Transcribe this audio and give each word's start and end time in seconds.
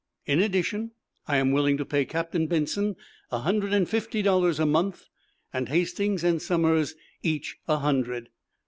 In 0.25 0.39
addition, 0.41 0.93
I 1.27 1.37
am 1.37 1.51
willing 1.51 1.77
to 1.77 1.85
pay 1.85 2.05
Captain 2.05 2.47
Benson 2.47 2.95
a 3.31 3.37
hundred 3.41 3.71
and 3.71 3.87
fifty 3.87 4.23
dollars 4.23 4.59
a 4.59 4.65
month, 4.65 5.05
and 5.53 5.69
Hastings 5.69 6.23
and 6.23 6.41
Somers 6.41 6.95
each 7.21 7.57
a 7.67 7.77
hundred." 7.77 8.29